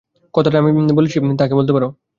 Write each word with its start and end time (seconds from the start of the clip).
কথাটা 0.33 0.57
আমি 0.61 0.71
বলেছি 0.97 1.17
তাকে 1.39 1.53
বলতে 1.55 1.71
পারো। 1.75 1.87